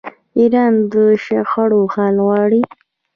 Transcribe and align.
ایران 0.37 0.73
د 0.91 0.93
شخړو 1.25 1.81
حل 1.93 2.15
غواړي. 2.25 2.61